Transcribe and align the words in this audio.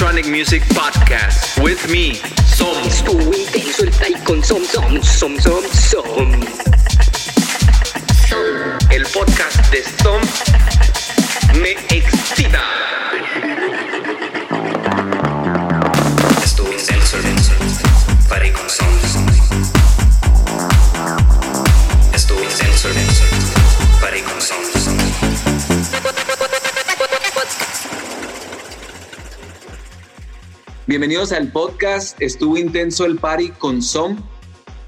Electronic 0.00 0.30
Music 0.30 0.62
Podcast 0.68 1.58
with 1.60 1.90
me, 1.90 2.14
Som. 2.46 2.86
Estuvo 2.86 3.34
intenso 3.34 3.82
el 3.82 3.90
play 3.90 4.14
con 4.24 4.44
Som 4.44 4.64
Som 4.64 5.02
Som 5.02 5.36
Som 5.40 5.64
Som. 5.72 6.40
El 8.92 9.04
podcast 9.06 9.58
de 9.72 9.82
Som 10.00 10.20
me 11.60 11.72
excita. 11.90 12.87
Bienvenidos 30.98 31.30
al 31.30 31.52
podcast. 31.52 32.20
Estuvo 32.20 32.58
intenso 32.58 33.06
el 33.06 33.18
party 33.18 33.50
con 33.50 33.82
Som. 33.82 34.16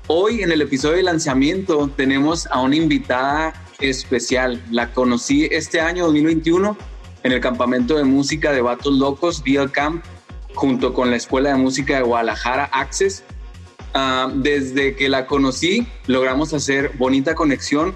Hoy 0.08 0.42
en 0.42 0.50
el 0.50 0.60
episodio 0.60 0.96
de 0.96 1.04
lanzamiento 1.04 1.88
tenemos 1.96 2.48
a 2.48 2.60
una 2.62 2.74
invitada 2.74 3.52
especial. 3.78 4.60
La 4.72 4.92
conocí 4.92 5.46
este 5.52 5.80
año 5.80 6.06
2021 6.06 6.76
en 7.22 7.30
el 7.30 7.40
campamento 7.40 7.96
de 7.96 8.02
música 8.02 8.50
de 8.50 8.60
Vatos 8.60 8.92
Locos, 8.94 9.44
Via 9.44 9.68
Camp, 9.68 10.04
junto 10.52 10.94
con 10.94 11.10
la 11.10 11.16
Escuela 11.16 11.50
de 11.50 11.54
Música 11.54 11.98
de 11.98 12.02
Guadalajara, 12.02 12.64
Access. 12.64 13.22
Ah, 13.94 14.32
desde 14.34 14.96
que 14.96 15.08
la 15.08 15.26
conocí 15.26 15.86
logramos 16.08 16.52
hacer 16.52 16.90
bonita 16.98 17.36
conexión. 17.36 17.94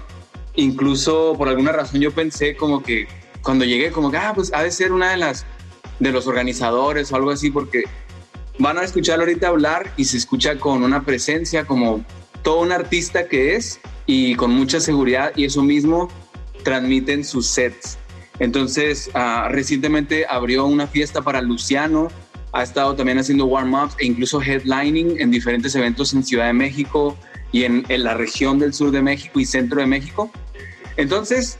Incluso 0.55 1.33
por 1.37 1.49
alguna 1.49 1.73
razón 1.73 1.99
yo 1.99 2.11
pensé 2.11 2.55
como 2.55 2.81
que 2.81 3.09
cuando 3.41 3.65
llegué 3.65 3.91
como 3.91 4.09
que, 4.09 4.15
ah, 4.15 4.31
pues 4.33 4.53
ha 4.53 4.63
de 4.63 4.71
ser 4.71 4.93
una 4.93 5.11
de 5.11 5.17
las 5.17 5.45
de 5.99 6.11
los 6.13 6.27
organizadores 6.27 7.11
o 7.11 7.15
algo 7.17 7.31
así, 7.31 7.51
porque 7.51 7.83
van 8.59 8.77
a 8.77 8.83
escuchar 8.83 9.19
ahorita 9.19 9.47
hablar 9.47 9.91
y 9.97 10.05
se 10.05 10.17
escucha 10.17 10.57
con 10.57 10.83
una 10.83 11.03
presencia 11.03 11.65
como 11.65 12.05
todo 12.43 12.61
un 12.61 12.71
artista 12.71 13.27
que 13.27 13.55
es 13.55 13.79
y 14.05 14.35
con 14.35 14.51
mucha 14.51 14.79
seguridad 14.79 15.31
y 15.35 15.45
eso 15.45 15.63
mismo 15.63 16.09
transmiten 16.63 17.23
sus 17.23 17.47
sets. 17.47 17.97
Entonces, 18.39 19.09
ah, 19.13 19.47
recientemente 19.49 20.25
abrió 20.29 20.65
una 20.65 20.87
fiesta 20.87 21.21
para 21.21 21.41
Luciano, 21.41 22.09
ha 22.51 22.63
estado 22.63 22.95
también 22.95 23.17
haciendo 23.19 23.45
warm-ups 23.45 23.95
e 23.99 24.05
incluso 24.05 24.41
headlining 24.41 25.19
en 25.19 25.31
diferentes 25.31 25.75
eventos 25.75 26.13
en 26.13 26.23
Ciudad 26.23 26.47
de 26.47 26.53
México 26.53 27.17
y 27.51 27.63
en, 27.63 27.85
en 27.89 28.03
la 28.03 28.13
región 28.13 28.59
del 28.59 28.73
sur 28.73 28.91
de 28.91 29.01
México 29.01 29.39
y 29.39 29.45
centro 29.45 29.79
de 29.81 29.87
México. 29.87 30.31
Entonces, 30.97 31.57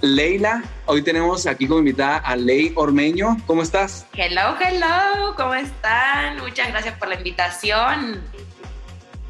Leila, 0.00 0.62
hoy 0.86 1.02
tenemos 1.02 1.46
aquí 1.46 1.66
como 1.66 1.78
invitada 1.80 2.18
a 2.18 2.36
Ley 2.36 2.72
Ormeño. 2.74 3.36
¿Cómo 3.46 3.62
estás? 3.62 4.06
Hello, 4.14 4.54
hello, 4.60 5.34
¿cómo 5.36 5.54
están? 5.54 6.38
Muchas 6.40 6.68
gracias 6.68 6.98
por 6.98 7.08
la 7.08 7.14
invitación. 7.14 8.20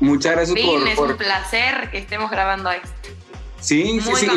Muchas 0.00 0.32
gracias 0.32 0.58
Fin, 0.58 0.66
por, 0.80 0.88
es 0.88 0.96
por- 0.96 1.10
un 1.12 1.16
placer 1.16 1.90
que 1.90 1.98
estemos 1.98 2.30
grabando 2.30 2.70
esto. 2.72 2.88
Sí, 3.60 4.00
sí, 4.00 4.10
Muy 4.10 4.20
sí. 4.20 4.28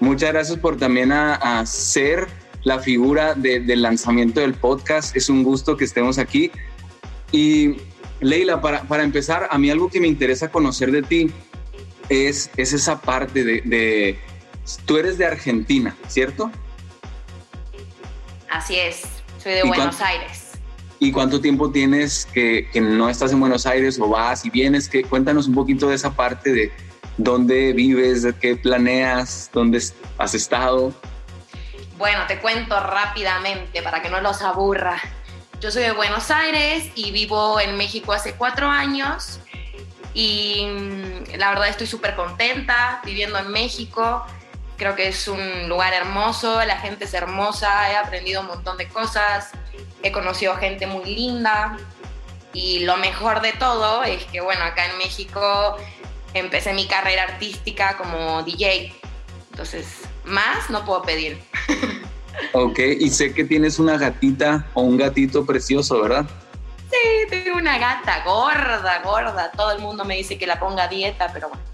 Muchas 0.00 0.32
gracias 0.32 0.58
por 0.58 0.76
también 0.76 1.12
a, 1.12 1.34
a 1.34 1.66
ser 1.66 2.26
la 2.62 2.78
figura 2.78 3.34
de- 3.34 3.60
del 3.60 3.82
lanzamiento 3.82 4.40
del 4.40 4.54
podcast. 4.54 5.14
Es 5.14 5.28
un 5.28 5.42
gusto 5.44 5.76
que 5.76 5.84
estemos 5.84 6.18
aquí. 6.18 6.50
Y 7.32 7.76
Leila, 8.20 8.62
para, 8.62 8.82
para 8.84 9.02
empezar, 9.02 9.46
a 9.50 9.58
mí 9.58 9.70
algo 9.70 9.90
que 9.90 10.00
me 10.00 10.08
interesa 10.08 10.50
conocer 10.50 10.90
de 10.90 11.02
ti 11.02 11.30
es, 12.08 12.50
es 12.56 12.72
esa 12.72 13.00
parte 13.02 13.44
de, 13.44 13.60
de- 13.62 14.18
Tú 14.86 14.96
eres 14.96 15.18
de 15.18 15.26
Argentina, 15.26 15.96
¿cierto? 16.08 16.50
Así 18.50 18.76
es, 18.78 19.02
soy 19.42 19.52
de 19.52 19.60
¿Y 19.64 19.68
Buenos 19.68 20.00
Aires. 20.00 20.52
¿Y 21.00 21.12
cuánto 21.12 21.40
tiempo 21.40 21.70
tienes 21.70 22.26
que, 22.32 22.68
que 22.72 22.80
no 22.80 23.08
estás 23.10 23.32
en 23.32 23.40
Buenos 23.40 23.66
Aires 23.66 23.98
o 24.00 24.08
vas 24.08 24.44
y 24.44 24.50
vienes? 24.50 24.88
Que, 24.88 25.02
cuéntanos 25.02 25.48
un 25.48 25.54
poquito 25.54 25.88
de 25.88 25.96
esa 25.96 26.14
parte 26.14 26.52
de 26.52 26.72
dónde 27.16 27.72
vives, 27.72 28.22
de 28.22 28.34
qué 28.34 28.56
planeas, 28.56 29.50
dónde 29.52 29.82
has 30.18 30.34
estado. 30.34 30.92
Bueno, 31.98 32.20
te 32.26 32.38
cuento 32.38 32.78
rápidamente 32.80 33.82
para 33.82 34.02
que 34.02 34.10
no 34.10 34.20
los 34.20 34.42
aburra. 34.42 35.00
Yo 35.60 35.70
soy 35.70 35.82
de 35.82 35.92
Buenos 35.92 36.30
Aires 36.30 36.90
y 36.94 37.10
vivo 37.12 37.60
en 37.60 37.76
México 37.76 38.12
hace 38.12 38.34
cuatro 38.34 38.68
años 38.68 39.40
y 40.12 40.66
mm, 40.66 41.36
la 41.38 41.50
verdad 41.50 41.68
estoy 41.68 41.86
súper 41.86 42.14
contenta 42.14 43.00
viviendo 43.04 43.38
en 43.38 43.48
México. 43.48 44.24
Creo 44.76 44.96
que 44.96 45.08
es 45.08 45.28
un 45.28 45.68
lugar 45.68 45.92
hermoso, 45.92 46.64
la 46.64 46.78
gente 46.78 47.04
es 47.04 47.14
hermosa, 47.14 47.92
he 47.92 47.96
aprendido 47.96 48.40
un 48.40 48.48
montón 48.48 48.76
de 48.76 48.88
cosas, 48.88 49.50
he 50.02 50.10
conocido 50.10 50.56
gente 50.56 50.86
muy 50.86 51.04
linda 51.14 51.76
y 52.52 52.80
lo 52.80 52.96
mejor 52.96 53.40
de 53.40 53.52
todo 53.52 54.02
es 54.04 54.24
que, 54.24 54.40
bueno, 54.40 54.64
acá 54.64 54.86
en 54.86 54.98
México 54.98 55.76
empecé 56.34 56.72
mi 56.72 56.86
carrera 56.86 57.24
artística 57.24 57.96
como 57.96 58.42
DJ. 58.42 58.94
Entonces, 59.50 60.02
más 60.24 60.70
no 60.70 60.84
puedo 60.84 61.02
pedir. 61.02 61.40
Ok, 62.52 62.78
y 62.78 63.10
sé 63.10 63.32
que 63.32 63.44
tienes 63.44 63.78
una 63.78 63.96
gatita 63.96 64.66
o 64.74 64.82
un 64.82 64.96
gatito 64.96 65.46
precioso, 65.46 66.00
¿verdad? 66.02 66.26
Sí, 66.90 67.28
tengo 67.30 67.56
una 67.56 67.78
gata 67.78 68.22
gorda, 68.24 69.02
gorda. 69.02 69.50
Todo 69.52 69.72
el 69.72 69.80
mundo 69.80 70.04
me 70.04 70.16
dice 70.16 70.38
que 70.38 70.46
la 70.46 70.58
ponga 70.58 70.84
a 70.84 70.88
dieta, 70.88 71.30
pero 71.32 71.48
bueno. 71.48 71.64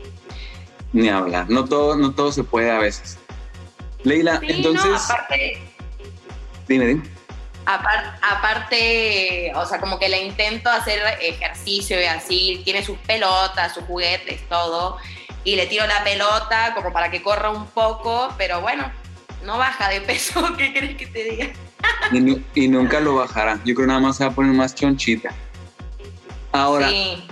Ni 0.93 1.09
hablar, 1.09 1.49
no 1.49 1.65
todo, 1.65 1.97
no 1.97 2.13
todo 2.13 2.33
se 2.33 2.43
puede 2.45 2.71
a 2.71 2.79
veces. 2.79 3.19
Leila, 4.03 4.41
Sí, 4.41 4.47
entonces, 4.49 4.91
no, 4.91 4.97
aparte, 4.97 5.63
dime, 6.67 6.87
dime. 6.87 7.03
apar- 7.67 8.19
aparte, 8.23 9.53
o 9.55 9.67
sea, 9.67 9.79
como 9.79 9.99
que 9.99 10.09
le 10.09 10.25
intento 10.25 10.71
hacer 10.71 11.01
ejercicio 11.21 12.01
y 12.01 12.05
así. 12.05 12.63
Tiene 12.65 12.83
sus 12.85 12.99
pelotas, 12.99 13.75
sus 13.75 13.85
juguetes, 13.85 14.41
todo. 14.49 14.97
Y 15.45 15.57
le 15.57 15.67
tiro 15.67 15.87
la 15.87 16.03
pelota 16.03 16.73
como 16.75 16.93
para 16.93 17.11
que 17.11 17.23
corra 17.23 17.51
un 17.51 17.67
poco, 17.67 18.33
pero 18.37 18.61
bueno, 18.61 18.91
no 19.45 19.59
baja 19.59 19.89
de 19.89 20.01
peso. 20.01 20.43
¿Qué 20.59 20.73
crees 20.73 20.97
que 20.97 21.07
te 21.07 21.25
diga? 21.25 21.47
Y 22.55 22.69
nunca 22.69 23.01
lo 23.01 23.15
bajará. 23.17 23.61
Yo 23.65 23.75
creo 23.75 23.87
nada 23.87 24.01
más 24.01 24.17
se 24.17 24.25
va 24.25 24.31
a 24.31 24.35
poner 24.35 24.53
más 24.53 24.75
chonchita. 24.75 25.31
Ahora, 26.53 26.89
Sí. 26.89 27.25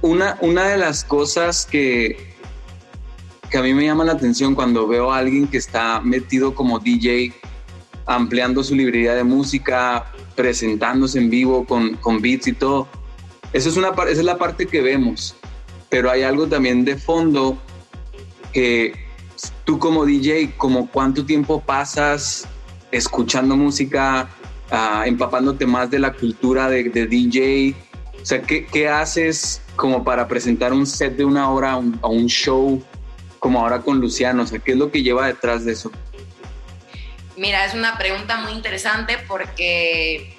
una, 0.00 0.36
una 0.40 0.68
de 0.68 0.78
las 0.78 1.04
cosas 1.04 1.66
que, 1.66 2.33
que 3.54 3.58
a 3.58 3.62
mí 3.62 3.72
me 3.72 3.84
llama 3.84 4.02
la 4.02 4.14
atención 4.14 4.56
cuando 4.56 4.88
veo 4.88 5.12
a 5.12 5.18
alguien 5.18 5.46
que 5.46 5.58
está 5.58 6.00
metido 6.00 6.56
como 6.56 6.80
DJ, 6.80 7.32
ampliando 8.04 8.64
su 8.64 8.74
librería 8.74 9.14
de 9.14 9.22
música, 9.22 10.10
presentándose 10.34 11.20
en 11.20 11.30
vivo 11.30 11.64
con, 11.64 11.94
con 11.98 12.20
beats 12.20 12.48
y 12.48 12.52
todo, 12.52 12.88
eso 13.52 13.68
es 13.68 13.76
una, 13.76 13.90
esa 13.90 14.10
es 14.10 14.24
la 14.24 14.38
parte 14.38 14.66
que 14.66 14.80
vemos, 14.80 15.36
pero 15.88 16.10
hay 16.10 16.22
algo 16.22 16.48
también 16.48 16.84
de 16.84 16.96
fondo 16.96 17.56
que 18.52 18.92
tú 19.62 19.78
como 19.78 20.04
DJ, 20.04 20.54
como 20.56 20.90
cuánto 20.90 21.24
tiempo 21.24 21.60
pasas 21.60 22.48
escuchando 22.90 23.56
música, 23.56 24.28
ah, 24.72 25.04
empapándote 25.06 25.64
más 25.64 25.92
de 25.92 26.00
la 26.00 26.12
cultura 26.12 26.68
de, 26.68 26.82
DJ, 26.82 27.76
o 28.20 28.26
sea, 28.26 28.42
¿qué, 28.42 28.66
qué 28.66 28.88
haces 28.88 29.62
como 29.76 30.02
para 30.02 30.26
presentar 30.26 30.72
un 30.72 30.86
set 30.86 31.16
de 31.16 31.24
una 31.24 31.48
hora 31.50 31.74
a 31.74 31.82
a 32.02 32.08
un 32.08 32.26
show 32.26 32.82
como 33.44 33.60
ahora 33.60 33.82
con 33.82 34.00
Luciano? 34.00 34.44
O 34.44 34.46
sea, 34.46 34.58
¿qué 34.58 34.72
es 34.72 34.78
lo 34.78 34.90
que 34.90 35.02
lleva 35.02 35.26
detrás 35.26 35.66
de 35.66 35.72
eso? 35.72 35.92
Mira, 37.36 37.66
es 37.66 37.74
una 37.74 37.98
pregunta 37.98 38.38
muy 38.38 38.52
interesante 38.52 39.18
porque 39.28 40.34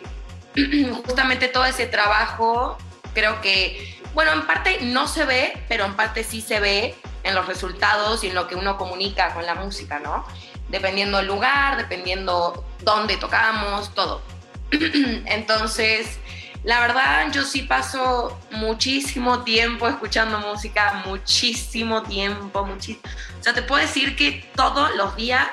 justamente 1.05 1.47
todo 1.47 1.65
ese 1.65 1.85
trabajo 1.85 2.79
creo 3.13 3.41
que, 3.41 3.95
bueno, 4.15 4.33
en 4.33 4.47
parte 4.47 4.79
no 4.81 5.07
se 5.07 5.23
ve, 5.23 5.53
pero 5.69 5.85
en 5.85 5.93
parte 5.93 6.23
sí 6.23 6.41
se 6.41 6.59
ve 6.59 6.95
en 7.21 7.35
los 7.35 7.45
resultados 7.45 8.23
y 8.23 8.29
en 8.29 8.33
lo 8.33 8.47
que 8.47 8.55
uno 8.55 8.75
comunica 8.75 9.35
con 9.35 9.45
la 9.45 9.53
música, 9.53 9.99
¿no? 9.99 10.25
Dependiendo 10.69 11.17
del 11.17 11.27
lugar, 11.27 11.77
dependiendo 11.77 12.65
dónde 12.81 13.17
tocamos, 13.17 13.93
todo. 13.93 14.23
Entonces, 14.71 16.17
la 16.65 16.79
verdad, 16.81 17.31
yo 17.31 17.43
sí 17.43 17.61
paso 17.61 18.37
muchísimo 18.51 19.43
tiempo 19.43 19.87
escuchando 19.87 20.39
música, 20.39 21.03
muchísimo 21.05 22.03
tiempo, 22.03 22.65
muchísimo. 22.65 23.01
O 23.39 23.43
sea, 23.43 23.53
te 23.53 23.61
puedo 23.61 23.81
decir 23.81 24.15
que 24.15 24.49
todos 24.55 24.93
los 24.95 25.15
días 25.15 25.47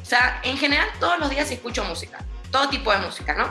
o 0.00 0.04
sea, 0.10 0.40
en 0.42 0.58
general 0.58 0.88
todos 0.98 1.20
los 1.20 1.30
días 1.30 1.48
escucho 1.52 1.84
música, 1.84 2.18
todo 2.50 2.68
tipo 2.68 2.90
de 2.90 2.98
música, 2.98 3.32
¿no? 3.34 3.48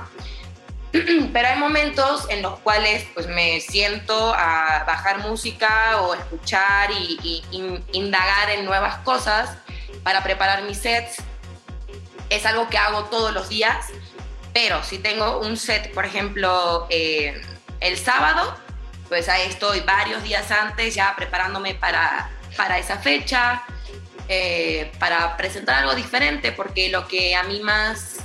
Pero 1.32 1.48
hay 1.48 1.58
momentos 1.58 2.26
en 2.30 2.42
los 2.42 2.60
cuales 2.60 3.06
pues 3.14 3.28
me 3.28 3.62
siento 3.62 4.34
a 4.34 4.84
bajar 4.86 5.20
música 5.20 6.02
o 6.02 6.16
escuchar 6.16 6.92
y, 6.92 7.44
y- 7.52 7.84
indagar 7.94 8.50
en 8.50 8.66
nuevas 8.66 8.98
cosas 9.06 9.52
para 10.04 10.22
preparar 10.22 10.64
mis 10.64 10.80
sets. 10.80 11.24
Es 12.30 12.46
algo 12.46 12.68
que 12.68 12.78
hago 12.78 13.06
todos 13.06 13.34
los 13.34 13.48
días, 13.48 13.86
pero 14.62 14.84
si 14.84 14.98
tengo 14.98 15.40
un 15.40 15.56
set, 15.56 15.94
por 15.94 16.06
ejemplo, 16.06 16.86
eh, 16.90 17.42
el 17.80 17.98
sábado, 17.98 18.58
pues 19.08 19.30
ahí 19.30 19.44
estoy 19.48 19.80
varios 19.80 20.22
días 20.22 20.52
antes 20.52 20.96
ya 20.96 21.16
preparándome 21.16 21.76
para, 21.76 22.30
para 22.58 22.78
esa 22.78 22.98
fecha, 22.98 23.64
eh, 24.28 24.92
para 25.00 25.38
presentar 25.38 25.76
algo 25.76 25.96
diferente, 25.96 26.52
porque 26.52 26.90
lo 26.90 27.08
que 27.08 27.38
a 27.38 27.44
mí 27.44 27.62
más 27.62 28.18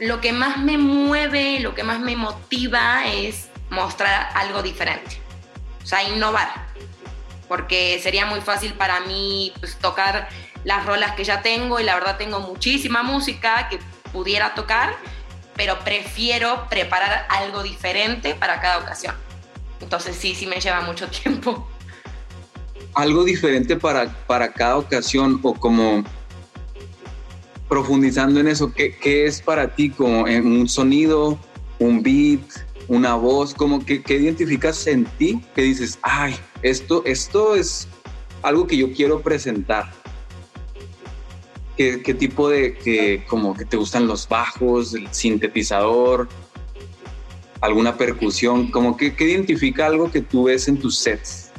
lo 0.00 0.20
que 0.20 0.32
más 0.32 0.58
me 0.58 0.78
mueve, 0.78 1.60
lo 1.60 1.76
que 1.76 1.84
más 1.84 2.00
me 2.00 2.16
motiva 2.16 3.06
es 3.06 3.48
mostrar 3.70 4.28
algo 4.34 4.64
diferente, 4.64 5.20
o 5.80 5.86
sea, 5.86 6.02
innovar, 6.02 6.50
porque 7.46 8.00
sería 8.02 8.26
muy 8.26 8.40
fácil 8.40 8.74
para 8.74 8.98
mí 9.00 9.52
pues, 9.60 9.78
tocar 9.78 10.28
las 10.64 10.84
rolas 10.84 11.12
que 11.12 11.22
ya 11.22 11.40
tengo 11.40 11.78
y 11.78 11.84
la 11.84 11.94
verdad 11.94 12.16
tengo 12.16 12.40
muchísima 12.40 13.04
música 13.04 13.68
que 13.68 13.78
pudiera 14.12 14.54
tocar, 14.54 14.96
pero 15.56 15.78
prefiero 15.80 16.66
preparar 16.68 17.26
algo 17.30 17.62
diferente 17.62 18.34
para 18.34 18.60
cada 18.60 18.78
ocasión. 18.78 19.14
Entonces 19.80 20.16
sí, 20.16 20.34
sí 20.34 20.46
me 20.46 20.60
lleva 20.60 20.82
mucho 20.82 21.08
tiempo. 21.22 21.66
Algo 22.94 23.24
diferente 23.24 23.76
para, 23.76 24.08
para 24.26 24.52
cada 24.52 24.78
ocasión 24.78 25.40
o 25.42 25.54
como 25.54 26.04
profundizando 27.68 28.40
en 28.40 28.48
eso, 28.48 28.72
¿qué, 28.72 28.96
qué 28.96 29.26
es 29.26 29.42
para 29.42 29.74
ti 29.74 29.90
como 29.90 30.26
en 30.28 30.46
un 30.46 30.68
sonido, 30.68 31.38
un 31.78 32.02
beat, 32.02 32.40
una 32.88 33.14
voz, 33.14 33.54
como 33.54 33.84
que, 33.84 34.02
que, 34.02 34.14
identificas 34.14 34.86
en 34.86 35.04
ti 35.04 35.42
que 35.54 35.62
dices, 35.62 35.98
ay, 36.02 36.36
esto, 36.62 37.02
esto 37.04 37.56
es 37.56 37.88
algo 38.42 38.66
que 38.66 38.76
yo 38.76 38.92
quiero 38.92 39.20
presentar. 39.20 39.92
¿Qué, 41.76 42.02
qué 42.02 42.14
tipo 42.14 42.48
de, 42.48 42.76
que, 42.78 43.24
como 43.26 43.54
que 43.54 43.64
te 43.64 43.76
gustan 43.76 44.06
los 44.06 44.26
bajos, 44.28 44.94
el 44.94 45.12
sintetizador, 45.12 46.28
alguna 47.60 47.96
percusión, 47.96 48.70
como 48.70 48.96
que, 48.96 49.14
que 49.14 49.24
identifica 49.24 49.86
algo 49.86 50.10
que 50.10 50.22
tú 50.22 50.44
ves 50.44 50.68
en 50.68 50.78
tus 50.78 50.98
sets? 50.98 51.50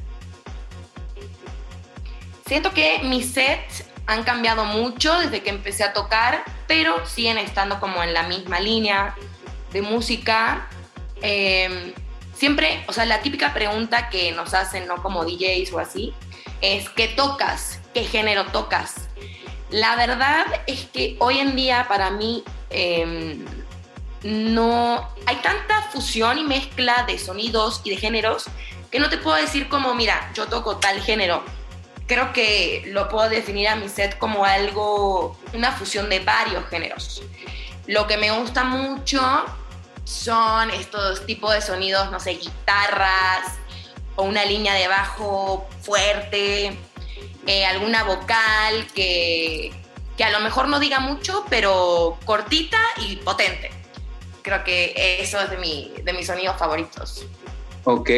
Siento 2.47 2.71
que 2.73 2.99
mis 3.03 3.31
sets 3.31 3.83
han 4.07 4.23
cambiado 4.23 4.65
mucho 4.65 5.19
desde 5.19 5.41
que 5.41 5.49
empecé 5.49 5.83
a 5.83 5.93
tocar, 5.93 6.43
pero 6.65 7.05
siguen 7.05 7.37
estando 7.37 7.79
como 7.79 8.01
en 8.01 8.13
la 8.13 8.23
misma 8.23 8.59
línea 8.59 9.15
de 9.73 9.81
música. 9.81 10.67
Eh, 11.21 11.93
siempre, 12.33 12.83
o 12.87 12.93
sea, 12.93 13.05
la 13.05 13.21
típica 13.21 13.53
pregunta 13.53 14.09
que 14.09 14.31
nos 14.31 14.53
hacen, 14.53 14.87
¿no? 14.87 15.03
Como 15.03 15.25
DJs 15.25 15.73
o 15.73 15.79
así, 15.79 16.13
es 16.61 16.89
¿qué 16.89 17.09
tocas? 17.09 17.81
¿Qué 17.93 18.03
género 18.03 18.45
tocas? 18.45 19.06
La 19.69 19.95
verdad 19.95 20.45
es 20.65 20.85
que 20.85 21.15
hoy 21.19 21.39
en 21.39 21.55
día 21.55 21.87
para 21.87 22.09
mí 22.09 22.43
eh, 22.69 23.37
no 24.23 25.09
hay 25.25 25.35
tanta 25.37 25.81
fusión 25.91 26.37
y 26.37 26.43
mezcla 26.43 27.03
de 27.07 27.19
sonidos 27.19 27.81
y 27.83 27.91
de 27.91 27.97
géneros 27.97 28.45
que 28.91 28.99
no 28.99 29.09
te 29.09 29.17
puedo 29.17 29.35
decir 29.35 29.67
como, 29.67 29.93
mira, 29.93 30.31
yo 30.33 30.47
toco 30.47 30.77
tal 30.77 31.01
género 31.01 31.43
creo 32.07 32.31
que 32.31 32.83
lo 32.87 33.09
puedo 33.09 33.29
definir 33.29 33.67
a 33.67 33.75
mi 33.75 33.89
set 33.89 34.17
como 34.17 34.45
algo, 34.45 35.37
una 35.53 35.71
fusión 35.73 36.09
de 36.09 36.21
varios 36.21 36.65
géneros. 36.69 37.21
Lo 37.85 38.07
que 38.07 38.17
me 38.17 38.31
gusta 38.31 38.63
mucho 38.63 39.21
son 40.05 40.71
estos 40.71 41.25
tipos 41.25 41.53
de 41.53 41.61
sonidos, 41.61 42.09
no 42.11 42.19
sé, 42.19 42.31
guitarras 42.31 43.53
o 44.15 44.23
una 44.23 44.45
línea 44.45 44.73
de 44.73 44.87
bajo 44.87 45.67
fuerte, 45.81 46.77
eh, 47.47 47.65
alguna 47.65 48.03
vocal 48.03 48.85
que, 48.93 49.71
que 50.15 50.23
a 50.23 50.31
lo 50.31 50.41
mejor 50.41 50.67
no 50.67 50.79
diga 50.79 50.99
mucho, 50.99 51.45
pero 51.49 52.17
cortita 52.25 52.79
y 53.07 53.15
potente. 53.17 53.71
Creo 54.43 54.63
que 54.63 54.93
eso 55.19 55.39
es 55.41 55.49
de, 55.49 55.57
mi, 55.57 55.93
de 56.03 56.13
mis 56.13 56.27
sonidos 56.27 56.57
favoritos. 56.57 57.25
Ok, 57.85 58.11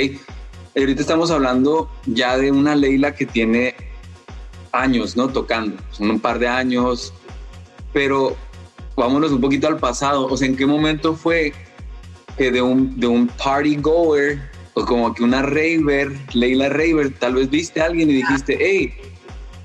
ahorita 0.75 1.01
estamos 1.01 1.31
hablando 1.31 1.89
ya 2.05 2.37
de 2.37 2.51
una 2.51 2.75
Leila 2.75 3.15
que 3.15 3.25
tiene 3.25 3.75
años, 4.71 5.15
¿no? 5.15 5.29
Tocando, 5.29 5.81
son 5.91 6.09
un 6.09 6.19
par 6.19 6.39
de 6.39 6.47
años, 6.47 7.13
pero 7.93 8.35
vámonos 8.95 9.31
un 9.31 9.41
poquito 9.41 9.67
al 9.67 9.77
pasado, 9.77 10.25
o 10.25 10.35
sea, 10.37 10.47
¿en 10.47 10.55
qué 10.55 10.65
momento 10.65 11.15
fue 11.15 11.53
que 12.37 12.51
de 12.51 12.61
un, 12.61 12.99
de 12.99 13.07
un 13.07 13.27
party 13.27 13.77
goer, 13.77 14.39
o 14.73 14.85
como 14.85 15.13
que 15.13 15.23
una 15.23 15.41
raver, 15.41 16.11
Leila 16.33 16.69
Raver, 16.69 17.13
tal 17.19 17.35
vez 17.35 17.49
viste 17.49 17.81
a 17.81 17.85
alguien 17.85 18.09
y 18.09 18.13
dijiste, 18.13 18.57
hey, 18.59 18.93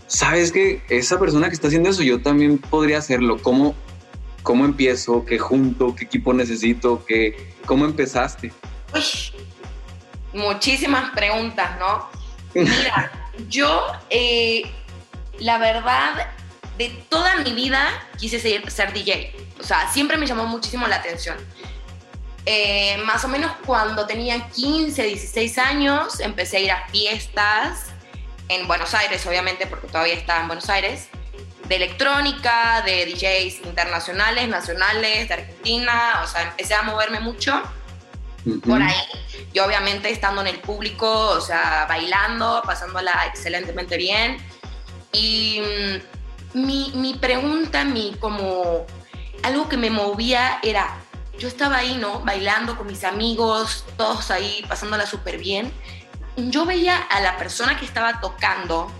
¿sabes 0.07 0.53
qué? 0.53 0.83
Esa 0.89 1.19
persona 1.19 1.49
que 1.49 1.55
está 1.55 1.69
haciendo 1.69 1.91
eso, 1.91 2.03
yo 2.03 2.21
también 2.21 2.59
podría 2.59 2.99
hacerlo, 2.99 3.41
¿cómo, 3.43 3.75
cómo 4.43 4.65
empiezo? 4.65 5.25
¿Qué 5.25 5.39
junto? 5.39 5.95
¿Qué 5.95 6.05
equipo 6.05 6.33
necesito? 6.33 7.05
¿Qué, 7.07 7.55
¿Cómo 7.67 7.85
empezaste? 7.85 8.53
Uy, 8.95 10.41
muchísimas 10.41 11.11
preguntas, 11.11 11.79
¿no? 11.79 12.09
Mira, 12.55 13.13
yo, 13.49 13.87
eh, 14.11 14.63
la 15.39 15.59
verdad, 15.59 16.29
de 16.79 16.91
toda 17.09 17.37
mi 17.37 17.53
vida 17.53 17.89
quise 18.19 18.39
ser, 18.39 18.71
ser, 18.71 18.93
DJ. 18.93 19.35
O 19.61 19.63
sea, 19.63 19.91
siempre 19.91 20.17
me 20.17 20.27
llamó 20.27 20.47
muchísimo 20.47 20.87
la 20.87 20.97
atención. 20.97 21.37
Eh, 22.47 22.99
más 23.07 23.25
o 23.25 23.29
menos 23.29 23.53
cuando 23.65 24.07
tenía 24.07 24.49
15, 24.49 25.03
16 25.03 25.59
años, 25.59 26.21
empecé 26.21 26.59
a 26.59 26.61
ir 26.61 26.71
a 26.71 26.89
fiestas 26.89 27.94
en 28.49 28.67
Buenos 28.67 28.95
Aires, 28.95 29.27
obviamente, 29.27 29.67
porque 29.67 29.89
todavía 29.89 30.15
estaba 30.15 30.41
en 30.41 30.49
Buenos 30.49 30.69
Aires, 30.69 31.09
de 31.69 31.77
electrónica, 31.77 32.83
de 32.83 33.07
DJs 33.07 33.67
internacionales, 33.67 34.49
nacionales, 34.49 35.29
de 35.29 35.35
Argentina. 35.35 36.21
O 36.23 36.27
sea, 36.27 36.43
empecé 36.43 36.75
a 36.75 36.83
moverme 36.83 37.21
mucho 37.21 37.63
por 38.67 38.83
ahí. 38.83 38.95
Y 39.53 39.59
obviamente 39.61 40.11
estando 40.11 40.41
en 40.43 40.49
el 40.49 40.59
público, 40.59 41.31
o 41.31 41.41
sea, 41.41 41.87
bailando, 41.89 42.63
pasándola 42.67 43.27
excelentemente 43.27 43.97
bien. 43.97 44.37
Y 45.13 45.61
mm, 46.55 46.59
mi, 46.67 46.93
mi, 46.95 47.15
pregunta, 47.15 47.85
mi 47.85 48.15
como 48.21 48.87
algo 49.43 49.69
que 49.69 49.77
me 49.77 49.91
movía 49.91 50.59
era, 50.63 50.99
yo 51.39 51.49
estaba 51.49 51.79
ahí, 51.79 51.97
¿no? 51.97 52.21
Bailando 52.21 52.77
con 52.77 52.87
mis 52.87 53.05
amigos, 53.05 53.85
todos 53.97 54.31
ahí, 54.31 54.65
pasándola 54.69 55.07
súper 55.07 55.39
bien. 55.39 55.73
Yo 56.37 56.67
veía 56.67 56.97
a 56.97 57.21
la 57.21 57.37
persona 57.37 57.79
que 57.79 57.85
estaba 57.85 58.21
tocando 58.21 58.91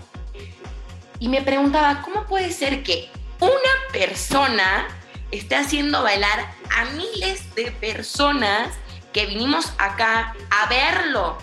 y 1.19 1.27
me 1.29 1.41
preguntaba, 1.41 2.01
¿cómo 2.01 2.25
puede 2.25 2.51
ser 2.51 2.83
que 2.83 3.09
una 3.39 3.51
persona 3.91 4.87
esté 5.31 5.55
haciendo 5.55 6.03
bailar 6.03 6.53
a 6.75 6.85
miles 6.85 7.53
de 7.55 7.71
personas 7.71 8.69
que 9.15 9.25
vinimos 9.25 9.71
acá 9.77 10.35
a 10.49 10.67
verlo. 10.67 11.37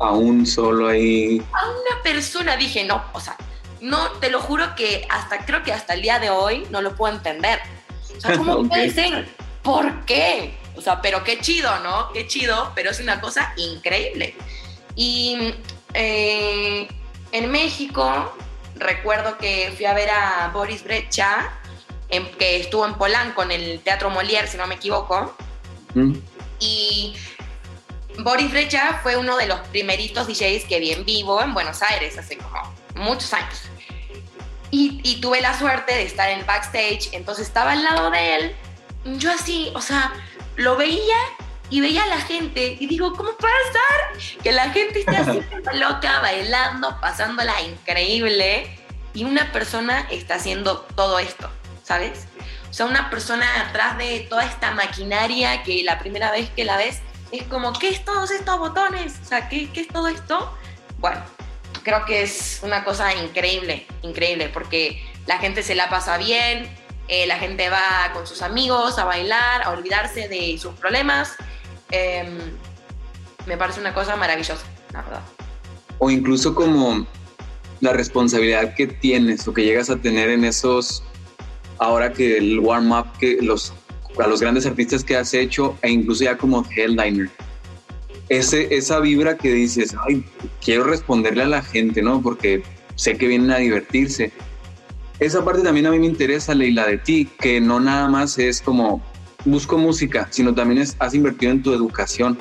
A 0.00 0.10
un 0.10 0.46
solo 0.46 0.88
ahí. 0.88 1.40
A 1.52 1.68
una 1.68 2.02
persona 2.02 2.56
dije, 2.56 2.84
no, 2.84 3.04
o 3.12 3.20
sea, 3.20 3.36
no, 3.80 4.10
te 4.12 4.30
lo 4.30 4.40
juro 4.40 4.74
que 4.74 5.06
hasta, 5.08 5.44
creo 5.44 5.62
que 5.62 5.72
hasta 5.72 5.94
el 5.94 6.02
día 6.02 6.18
de 6.18 6.30
hoy 6.30 6.66
no 6.70 6.82
lo 6.82 6.96
puedo 6.96 7.14
entender. 7.14 7.60
O 8.16 8.20
sea, 8.20 8.36
¿cómo 8.36 8.52
okay. 8.54 8.68
puede 8.68 8.90
ser? 8.90 9.28
¿Por 9.62 10.04
qué? 10.04 10.58
O 10.74 10.80
sea, 10.80 11.00
pero 11.00 11.22
qué 11.22 11.38
chido, 11.38 11.78
¿no? 11.80 12.10
Qué 12.12 12.26
chido, 12.26 12.72
pero 12.74 12.90
es 12.90 13.00
una 13.00 13.20
cosa 13.20 13.52
increíble. 13.56 14.34
Y 15.00 15.54
eh, 15.94 16.86
en 17.32 17.50
México, 17.50 18.34
recuerdo 18.76 19.38
que 19.38 19.72
fui 19.74 19.86
a 19.86 19.94
ver 19.94 20.10
a 20.10 20.50
Boris 20.52 20.84
Brecha, 20.84 21.50
en, 22.10 22.30
que 22.32 22.60
estuvo 22.60 22.84
en 22.84 22.92
Polanco, 22.96 23.42
en 23.42 23.50
el 23.50 23.80
Teatro 23.80 24.10
Molière, 24.10 24.46
si 24.46 24.58
no 24.58 24.66
me 24.66 24.74
equivoco. 24.74 25.34
Mm. 25.94 26.16
Y 26.58 27.14
Boris 28.18 28.50
Brecha 28.50 29.00
fue 29.02 29.16
uno 29.16 29.38
de 29.38 29.46
los 29.46 29.60
primeritos 29.68 30.26
DJs 30.26 30.66
que 30.66 30.78
vi 30.80 30.92
en 30.92 31.06
vivo 31.06 31.40
en 31.40 31.54
Buenos 31.54 31.80
Aires 31.80 32.18
hace 32.18 32.36
como 32.36 32.60
muchos 32.96 33.32
años. 33.32 33.58
Y, 34.70 35.00
y, 35.02 35.22
tuve 35.22 35.40
la 35.40 35.58
suerte 35.58 35.94
de 35.94 36.02
estar 36.02 36.28
en 36.28 36.44
backstage, 36.44 37.08
entonces 37.12 37.46
estaba 37.46 37.72
al 37.72 37.82
lado 37.82 38.10
de 38.10 38.34
él. 38.34 38.56
Yo 39.16 39.32
así, 39.32 39.72
o 39.74 39.80
sea, 39.80 40.12
lo 40.56 40.76
veía 40.76 41.16
y 41.70 41.80
veía 41.80 42.02
a 42.02 42.08
la 42.08 42.20
gente 42.20 42.76
y 42.78 42.86
digo, 42.86 43.12
¿cómo 43.14 43.30
puede 43.36 43.54
ser 43.72 44.42
que 44.42 44.52
la 44.52 44.70
gente 44.70 45.00
esté 45.00 45.16
así 45.16 45.40
loca, 45.74 46.20
bailando, 46.20 47.00
pasándola 47.00 47.60
increíble 47.62 48.78
y 49.14 49.24
una 49.24 49.52
persona 49.52 50.06
está 50.10 50.34
haciendo 50.34 50.80
todo 50.94 51.18
esto, 51.18 51.48
¿sabes? 51.82 52.26
O 52.68 52.72
sea, 52.72 52.86
una 52.86 53.10
persona 53.10 53.46
atrás 53.68 53.98
de 53.98 54.26
toda 54.28 54.44
esta 54.44 54.72
maquinaria 54.72 55.62
que 55.62 55.82
la 55.82 55.98
primera 55.98 56.30
vez 56.30 56.50
que 56.50 56.64
la 56.64 56.76
ves 56.76 57.00
es 57.32 57.44
como, 57.44 57.72
¿qué 57.72 57.88
es 57.88 58.04
todos 58.04 58.30
estos 58.30 58.58
botones? 58.58 59.18
O 59.22 59.24
sea, 59.24 59.48
¿qué, 59.48 59.70
qué 59.72 59.82
es 59.82 59.88
todo 59.88 60.08
esto? 60.08 60.52
Bueno, 60.98 61.20
creo 61.82 62.04
que 62.04 62.22
es 62.22 62.60
una 62.62 62.84
cosa 62.84 63.14
increíble, 63.14 63.86
increíble, 64.02 64.48
porque 64.48 65.04
la 65.26 65.38
gente 65.38 65.62
se 65.62 65.74
la 65.74 65.88
pasa 65.88 66.16
bien, 66.18 66.68
eh, 67.08 67.26
la 67.26 67.38
gente 67.38 67.68
va 67.70 68.10
con 68.12 68.26
sus 68.26 68.42
amigos 68.42 68.98
a 68.98 69.04
bailar, 69.04 69.62
a 69.62 69.70
olvidarse 69.70 70.28
de 70.28 70.56
sus 70.58 70.74
problemas. 70.74 71.36
Eh, 71.90 72.28
me 73.46 73.56
parece 73.56 73.80
una 73.80 73.94
cosa 73.94 74.16
maravillosa, 74.16 74.64
la 74.92 75.02
verdad. 75.02 75.22
O 75.98 76.10
incluso 76.10 76.54
como 76.54 77.06
la 77.80 77.92
responsabilidad 77.92 78.74
que 78.74 78.86
tienes 78.86 79.46
o 79.48 79.54
que 79.54 79.64
llegas 79.64 79.90
a 79.90 79.96
tener 79.96 80.28
en 80.30 80.44
esos 80.44 81.02
ahora 81.78 82.12
que 82.12 82.36
el 82.36 82.60
warm-up, 82.60 83.06
que 83.18 83.38
los, 83.40 83.72
a 84.18 84.26
los 84.26 84.40
grandes 84.40 84.66
artistas 84.66 85.02
que 85.02 85.16
has 85.16 85.32
hecho, 85.32 85.76
e 85.82 85.90
incluso 85.90 86.24
ya 86.24 86.36
como 86.36 86.64
headliner, 86.76 87.30
ese, 88.28 88.72
esa 88.74 89.00
vibra 89.00 89.36
que 89.36 89.50
dices, 89.50 89.96
ay, 90.06 90.24
quiero 90.62 90.84
responderle 90.84 91.42
a 91.42 91.48
la 91.48 91.62
gente, 91.62 92.02
¿no? 92.02 92.20
Porque 92.22 92.62
sé 92.94 93.16
que 93.16 93.26
vienen 93.26 93.50
a 93.50 93.56
divertirse. 93.56 94.30
Esa 95.18 95.44
parte 95.44 95.62
también 95.62 95.86
a 95.86 95.90
mí 95.90 95.98
me 95.98 96.06
interesa, 96.06 96.54
Leila, 96.54 96.86
de 96.86 96.98
ti, 96.98 97.28
que 97.40 97.60
no 97.60 97.80
nada 97.80 98.08
más 98.08 98.38
es 98.38 98.60
como 98.60 99.02
busco 99.44 99.78
música, 99.78 100.28
sino 100.30 100.54
también 100.54 100.80
es, 100.82 100.96
has 100.98 101.14
invertido 101.14 101.52
en 101.52 101.62
tu 101.62 101.72
educación. 101.72 102.38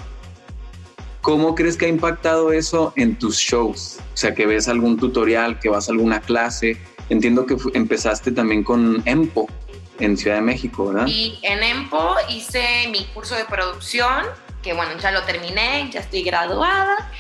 ¿Cómo 1.21 1.53
crees 1.53 1.75
que 1.77 1.85
ha 1.85 1.89
impactado 1.89 2.51
eso 2.51 2.93
en 2.95 3.17
tus 3.17 3.37
shows? 3.37 3.99
O 4.13 4.17
sea, 4.17 4.33
que 4.33 4.45
ves 4.45 4.67
algún 4.67 4.97
tutorial, 4.97 5.59
que 5.59 5.69
vas 5.69 5.89
a 5.89 5.91
alguna 5.91 6.21
clase. 6.21 6.77
Entiendo 7.09 7.45
que 7.45 7.57
empezaste 7.73 8.31
también 8.31 8.63
con 8.63 9.01
EMPO 9.05 9.47
en 9.99 10.17
Ciudad 10.17 10.37
de 10.37 10.41
México, 10.41 10.87
¿verdad? 10.87 11.07
Y 11.07 11.39
en 11.43 11.61
EMPO 11.61 12.15
hice 12.29 12.87
mi 12.89 13.05
curso 13.13 13.35
de 13.35 13.45
producción, 13.45 14.25
que 14.63 14.73
bueno, 14.73 14.91
ya 15.01 15.11
lo 15.11 15.23
terminé, 15.23 15.89
ya 15.91 15.99
estoy 15.99 16.23
graduada. 16.23 17.11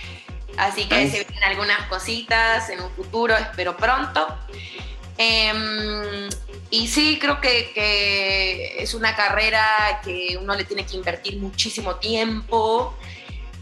Así 0.57 0.87
que 0.87 1.09
se 1.09 1.23
vienen 1.23 1.43
algunas 1.43 1.87
cositas 1.87 2.69
en 2.69 2.81
un 2.81 2.91
futuro, 2.91 3.35
espero 3.35 3.77
pronto. 3.77 4.27
Em, 5.21 6.29
y 6.69 6.87
sí, 6.87 7.19
creo 7.19 7.41
que, 7.41 7.71
que, 7.73 8.81
es 8.81 8.93
una 8.93 9.17
carrera 9.17 9.99
que 10.01 10.39
uno 10.41 10.55
le 10.55 10.63
tiene 10.63 10.85
que 10.85 10.95
invertir 10.95 11.37
muchísimo 11.39 11.97
tiempo, 11.97 12.95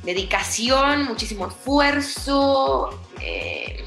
dedicación, 0.03 1.05
muchísimo 1.05 1.47
esfuerzo. 1.47 3.01
Eh, 3.21 3.83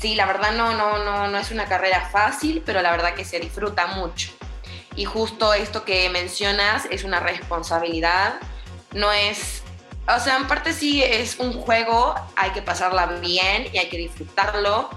sí, 0.00 0.14
la 0.14 0.26
verdad 0.26 0.52
no, 0.52 0.72
no, 0.74 1.04
no, 1.04 1.26
no 1.26 1.38
es 1.38 1.50
una 1.50 1.64
carrera 1.64 2.08
fácil, 2.12 2.62
pero 2.64 2.80
la 2.80 2.92
verdad 2.92 3.14
que 3.14 3.24
se 3.24 3.40
disfruta 3.40 3.88
mucho. 3.88 4.30
Y 4.94 5.04
justo 5.04 5.52
esto 5.52 5.84
que 5.84 6.08
mencionas 6.10 6.86
es 6.92 7.02
una 7.02 7.18
responsabilidad, 7.18 8.34
no 8.92 9.10
es 9.10 9.64
o 10.08 10.18
sea, 10.18 10.36
en 10.36 10.48
parte 10.48 10.72
sí 10.72 11.02
es 11.02 11.38
un 11.38 11.52
juego, 11.52 12.14
hay 12.34 12.50
que 12.50 12.60
pasarla 12.60 13.06
bien 13.06 13.68
y 13.72 13.78
hay 13.78 13.88
que 13.88 13.96
disfrutarlo, 13.96 14.90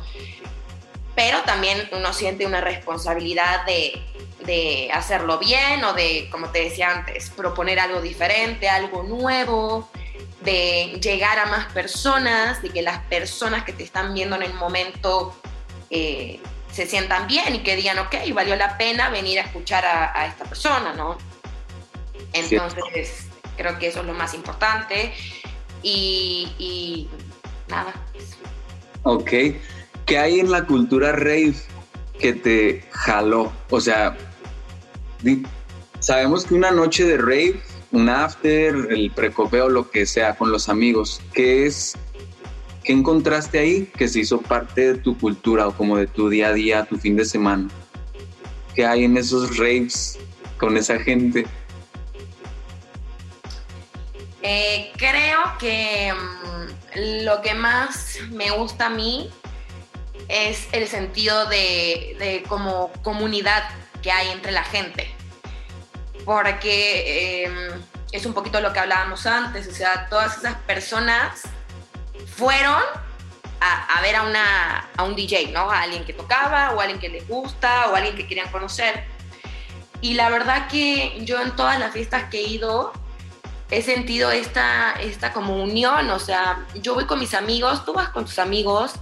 pero 1.16 1.42
también 1.44 1.88
uno 1.92 2.14
siente 2.14 2.46
una 2.46 2.62
responsabilidad 2.62 3.66
de, 3.66 4.02
de 4.46 4.90
hacerlo 4.94 5.40
bien 5.40 5.84
o 5.84 5.94
de, 5.94 6.28
como 6.32 6.50
te 6.50 6.64
decía 6.64 6.92
antes, 6.92 7.30
proponer 7.30 7.80
algo 7.80 8.02
diferente, 8.02 8.70
algo 8.70 9.04
nuevo, 9.04 9.90
de 10.42 11.00
llegar 11.02 11.40
a 11.40 11.46
más 11.46 11.72
personas, 11.74 12.62
de 12.62 12.70
que 12.70 12.82
las 12.82 13.00
personas 13.04 13.64
que 13.64 13.74
te 13.74 13.84
están 13.84 14.14
viendo 14.14 14.36
en 14.36 14.44
el 14.44 14.54
momento 14.54 15.36
eh, 15.90 16.40
se 16.72 16.86
sientan 16.86 17.28
bien 17.28 17.56
y 17.56 17.60
que 17.60 17.76
digan, 17.76 17.98
ok, 18.00 18.16
valió 18.34 18.56
la 18.56 18.78
pena 18.78 19.10
venir 19.10 19.40
a 19.40 19.44
escuchar 19.44 19.86
a, 19.86 20.20
a 20.20 20.28
esta 20.28 20.46
persona, 20.46 20.94
¿no? 20.94 21.18
Entonces, 22.34 23.28
Creo 23.58 23.80
que 23.80 23.88
eso 23.88 24.02
es 24.02 24.06
lo 24.06 24.14
más 24.14 24.34
importante. 24.34 25.14
Y, 25.82 27.08
nada. 27.68 27.94
Ok. 29.04 29.32
¿Qué 30.06 30.20
hay 30.20 30.40
en 30.40 30.52
la 30.52 30.66
cultura 30.66 31.12
rave 31.14 31.56
que 32.20 32.34
te 32.34 32.84
jaló? 32.92 33.52
O 33.72 33.82
sea, 33.82 34.16
sabemos 36.00 36.46
que 36.46 36.54
una 36.54 36.70
noche 36.70 37.06
de 37.06 37.18
rave, 37.18 37.60
un 37.92 38.10
after, 38.10 38.76
el 38.92 39.10
precopeo, 39.10 39.68
lo 39.68 39.90
que 39.90 40.06
sea, 40.06 40.36
con 40.36 40.52
los 40.52 40.70
amigos, 40.70 41.22
¿qué 41.34 41.66
es? 41.66 41.98
¿Qué 42.84 42.94
encontraste 42.94 43.58
ahí 43.58 43.90
que 43.98 44.08
se 44.08 44.20
hizo 44.20 44.40
parte 44.42 44.94
de 44.94 45.00
tu 45.00 45.18
cultura 45.18 45.68
o 45.68 45.76
como 45.76 45.98
de 45.98 46.06
tu 46.06 46.30
día 46.30 46.50
a 46.50 46.54
día, 46.54 46.86
tu 46.86 46.98
fin 46.98 47.16
de 47.16 47.26
semana? 47.26 47.68
¿Qué 48.76 48.86
hay 48.86 49.06
en 49.06 49.18
esos 49.18 49.58
raves 49.58 50.20
con 50.60 50.78
esa 50.78 51.00
gente? 51.00 51.48
Eh, 54.44 54.92
creo 54.98 55.42
que 55.58 56.14
mm, 56.14 57.24
lo 57.26 57.42
que 57.42 57.56
más 57.56 58.20
me 58.30 58.52
gusta 58.52 58.86
a 58.86 58.90
mí 58.92 59.32
es 60.28 60.68
el 60.72 60.88
sentido 60.88 61.46
de, 61.48 62.44
como 62.48 62.92
comunidad 63.04 63.64
que 64.02 64.12
hay 64.12 64.30
entre 64.30 64.52
la 64.52 64.64
gente. 64.64 65.14
Porque 66.24 67.46
em, 67.46 67.82
es 68.12 68.26
un 68.26 68.34
poquito 68.34 68.60
lo 68.62 68.74
que 68.74 68.80
hablábamos 68.80 69.26
antes, 69.26 69.68
o 69.68 69.72
sea, 69.72 70.08
todas 70.10 70.38
esas 70.38 70.56
personas 70.62 71.44
fueron 72.36 72.82
a, 73.62 74.02
ver 74.02 74.16
a, 74.16 74.24
una, 74.24 74.90
a 74.96 75.04
un 75.04 75.16
DJ, 75.16 75.52
¿no? 75.52 75.72
A 75.72 75.82
alguien 75.82 76.06
que 76.06 76.14
tocaba 76.14 76.72
o 76.74 76.80
a 76.80 76.84
alguien 76.84 77.00
que 77.00 77.10
les 77.10 77.28
gusta 77.28 77.90
o 77.90 77.96
a 77.96 77.98
alguien 77.98 78.16
que 78.16 78.28
querían 78.28 78.52
conocer. 78.52 79.06
Y 80.02 80.14
la 80.14 80.30
verdad 80.30 80.68
que 80.68 81.18
yo 81.22 81.42
en 81.42 81.56
todas 81.56 81.80
las 81.80 81.92
fiestas 81.92 82.30
que 82.30 82.40
he 82.40 82.44
ido, 82.48 82.94
he 83.72 83.82
sentido 83.82 84.32
esta, 84.32 84.94
esta 84.94 85.34
como 85.34 85.56
unión, 85.64 86.10
o 86.12 86.20
sea, 86.20 86.66
yo 86.76 86.94
voy 86.94 87.06
con 87.06 87.20
mis 87.20 87.34
amigos, 87.34 87.86
tú 87.86 87.94
vas 87.94 88.10
con 88.10 88.26
tus 88.26 88.38
amigos 88.38 88.94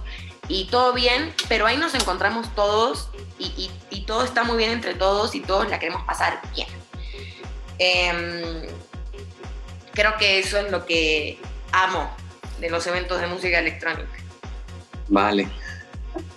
y 0.48 0.66
todo 0.66 0.92
bien, 0.92 1.32
pero 1.48 1.66
ahí 1.66 1.76
nos 1.76 1.94
encontramos 1.94 2.54
todos 2.54 3.08
y, 3.38 3.70
todo 4.06 4.22
está 4.22 4.44
muy 4.44 4.58
bien 4.58 4.70
entre 4.70 4.94
todos 4.94 5.34
y 5.34 5.40
todos 5.40 5.68
la 5.70 5.78
queremos 5.78 6.02
pasar 6.04 6.42
bien. 6.54 6.68
Em, 7.78 8.68
creo 9.92 10.16
que 10.18 10.38
eso 10.38 10.58
es 10.58 10.70
lo 10.70 10.84
que 10.84 11.38
amo 11.72 12.10
de 12.60 12.68
los 12.68 12.86
eventos 12.86 13.20
de 13.20 13.26
música 13.26 13.58
electrónica. 13.58 14.12
Vale. 15.08 15.48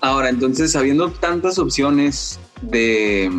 Ahora, 0.02 0.30
entonces, 0.30 0.76
habiendo 0.76 1.12
tantas 1.12 1.60
opciones 1.60 2.40
de 2.62 3.30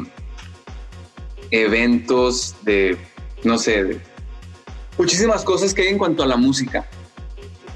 eventos, 1.50 2.54
de, 2.62 2.98
no 3.44 3.58
sé, 3.58 3.84
de 3.84 4.00
muchísimas 4.98 5.42
cosas 5.42 5.72
que 5.72 5.82
hay 5.82 5.88
en 5.88 5.98
cuanto 5.98 6.22
a 6.22 6.26
la 6.26 6.36
música. 6.36 6.86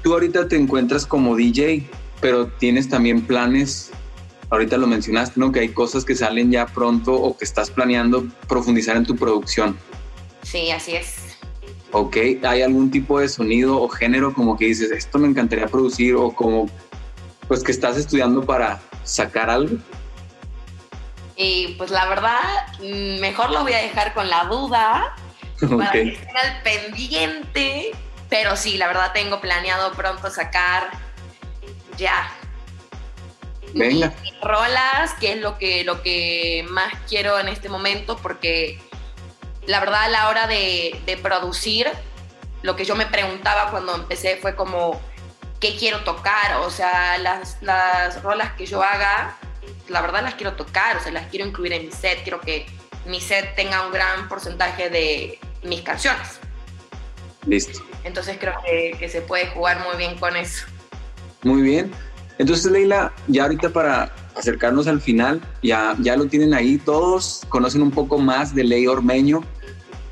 Tú 0.03 0.13
ahorita 0.13 0.47
te 0.47 0.55
encuentras 0.55 1.05
como 1.05 1.35
DJ, 1.35 1.89
pero 2.23 2.47
tienes 2.47 2.87
también 2.87 3.21
planes, 3.21 3.91
ahorita 4.49 4.77
lo 4.77 4.87
mencionaste, 4.87 5.37
¿no? 5.41 5.51
Que 5.51 5.59
hay 5.59 5.69
cosas 5.69 6.05
que 6.05 6.15
salen 6.15 6.51
ya 6.51 6.65
pronto 6.65 7.13
o 7.13 7.35
que 7.37 7.43
estás 7.43 7.69
planeando 7.69 8.25
profundizar 8.47 8.95
en 8.95 9.05
tu 9.05 9.17
producción. 9.17 9.77
Sí, 10.41 10.71
así 10.71 10.95
es. 10.95 11.15
Ok, 11.91 12.15
¿hay 12.43 12.61
algún 12.61 12.89
tipo 12.89 13.19
de 13.19 13.27
sonido 13.27 13.77
o 13.77 13.89
género 13.89 14.33
como 14.33 14.57
que 14.57 14.67
dices, 14.67 14.89
esto 14.91 15.19
me 15.19 15.27
encantaría 15.27 15.67
producir 15.67 16.15
o 16.15 16.31
como, 16.33 16.69
pues 17.49 17.61
que 17.61 17.73
estás 17.73 17.97
estudiando 17.97 18.45
para 18.45 18.81
sacar 19.03 19.49
algo? 19.49 19.75
Y 21.35 21.75
pues 21.77 21.91
la 21.91 22.07
verdad, 22.07 22.39
mm, 22.79 23.19
mejor 23.19 23.51
lo 23.51 23.63
voy 23.63 23.73
a 23.73 23.79
dejar 23.79 24.13
con 24.13 24.29
la 24.29 24.45
duda, 24.45 25.13
para 25.59 25.91
que 25.91 26.13
estén 26.13 26.37
al 26.37 26.61
pendiente. 26.63 27.91
Pero 28.29 28.55
sí, 28.55 28.77
la 28.77 28.87
verdad 28.87 29.11
tengo 29.13 29.41
planeado 29.41 29.91
pronto 29.91 30.29
sacar 30.29 31.02
ya. 31.97 32.31
Venga. 33.73 34.13
rolas, 34.41 35.13
que 35.19 35.31
es 35.31 35.39
lo 35.39 35.57
que, 35.57 35.83
lo 35.83 36.03
que 36.03 36.63
más 36.69 36.93
quiero 37.09 37.39
en 37.39 37.47
este 37.47 37.69
momento, 37.69 38.17
porque 38.17 38.79
la 39.65 39.79
verdad 39.79 40.03
a 40.03 40.09
la 40.09 40.29
hora 40.29 40.45
de, 40.45 41.01
de 41.07 41.17
producir, 41.17 41.89
lo 42.61 42.75
que 42.75 42.85
yo 42.85 42.95
me 42.95 43.07
preguntaba 43.07 43.71
cuando 43.71 43.95
empecé 43.95 44.37
fue 44.37 44.55
como, 44.55 45.01
¿qué 45.59 45.75
quiero 45.75 46.01
tocar? 46.01 46.57
O 46.59 46.69
sea, 46.69 47.17
las, 47.17 47.57
las 47.61 48.21
rolas 48.21 48.53
que 48.53 48.67
yo 48.67 48.83
haga, 48.83 49.37
la 49.89 50.01
verdad 50.01 50.21
las 50.21 50.35
quiero 50.35 50.53
tocar, 50.53 50.97
o 50.97 50.99
sea, 50.99 51.11
las 51.11 51.27
quiero 51.27 51.47
incluir 51.47 51.73
en 51.73 51.85
mi 51.85 51.91
set, 51.91 52.21
quiero 52.21 52.39
que 52.41 52.67
mi 53.05 53.19
set 53.19 53.55
tenga 53.55 53.85
un 53.85 53.91
gran 53.91 54.29
porcentaje 54.29 54.89
de, 54.89 55.39
mis 55.63 55.81
canciones. 55.81 56.39
Listo. 57.45 57.83
Entonces 58.03 58.37
creo 58.39 58.55
que, 58.63 59.09
se 59.09 59.21
puede 59.21 59.47
jugar 59.47 59.79
muy 59.79 59.97
bien 59.97 60.17
con 60.17 60.35
eso. 60.35 60.65
Muy 61.43 61.61
bien. 61.61 61.91
Entonces, 62.37 62.71
Leila, 62.71 63.13
ya 63.27 63.43
ahorita 63.43 63.69
para 63.69 64.11
acercarnos 64.35 64.87
al 64.87 64.99
final, 64.99 65.41
ya, 65.61 65.95
ya 65.99 66.15
lo 66.15 66.25
tienen 66.25 66.53
ahí 66.53 66.77
todos, 66.77 67.41
conocen 67.49 67.81
un 67.81 67.91
poco 67.91 68.17
más 68.17 68.55
de 68.55 68.63
Ley 68.63 68.87
Ormeño. 68.87 69.43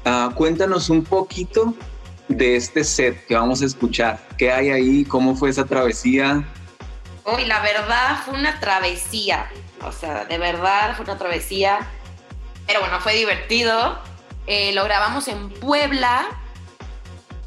Ah, 0.05 0.31
cuéntanos 0.35 0.89
un 0.89 1.03
poquito 1.03 1.73
de 2.27 2.55
este 2.55 2.83
set 2.83 3.25
que 3.25 3.35
vamos 3.35 3.61
a 3.61 3.65
escuchar. 3.65 4.19
¿Qué 4.37 4.51
hay 4.51 4.69
ahí? 4.69 5.05
¿Cómo 5.05 5.35
fue 5.35 5.49
esa 5.49 5.65
travesía? 5.65 6.43
Uy, 7.25 7.45
la 7.45 7.61
verdad 7.61 8.19
fue 8.25 8.35
una 8.35 8.59
travesía. 8.59 9.49
O 9.83 9.91
sea, 9.91 10.25
de 10.25 10.37
verdad 10.37 10.95
fue 10.95 11.05
una 11.05 11.17
travesía. 11.17 11.79
Pero 12.67 12.79
bueno, 12.79 12.99
fue 12.99 13.15
divertido. 13.15 13.99
Eh, 14.47 14.73
lo 14.73 14.83
grabamos 14.83 15.27
en 15.27 15.49
Puebla. 15.49 16.25